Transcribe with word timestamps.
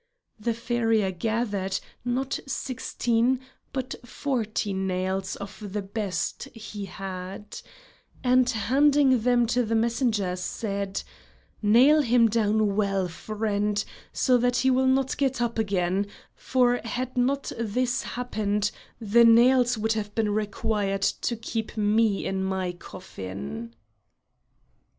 The 0.39 0.55
farrier 0.55 1.11
gathered, 1.11 1.79
not 2.03 2.39
sixteen 2.47 3.39
but 3.71 3.93
forty 4.03 4.73
nails 4.73 5.35
of 5.35 5.73
the 5.73 5.83
best 5.83 6.45
he 6.55 6.85
had, 6.85 7.61
and, 8.23 8.49
handing 8.49 9.21
them 9.21 9.45
to 9.45 9.63
the 9.63 9.75
messenger, 9.75 10.35
said: 10.35 11.03
"Nail 11.61 12.01
him 12.01 12.29
down 12.29 12.75
well, 12.75 13.07
friend, 13.09 13.85
so 14.11 14.39
that 14.39 14.55
he 14.57 14.71
will 14.71 14.87
not 14.87 15.17
get 15.17 15.39
up 15.39 15.59
again, 15.59 16.07
for 16.33 16.77
had 16.83 17.15
not 17.15 17.51
this 17.59 18.01
happened, 18.01 18.71
the 18.99 19.23
nails 19.23 19.77
would 19.77 19.93
have 19.93 20.15
been 20.15 20.31
required 20.31 21.03
to 21.03 21.35
keep 21.35 21.77
me 21.77 22.25
in 22.25 22.43
my 22.43 22.71
coffin." 22.71 23.75